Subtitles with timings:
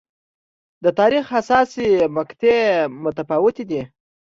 [0.83, 2.59] د تاریخ حساسې مقطعې
[3.03, 3.81] متفاوتې دي.